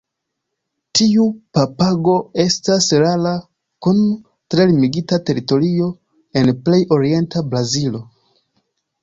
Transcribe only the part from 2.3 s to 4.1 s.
estas rara kun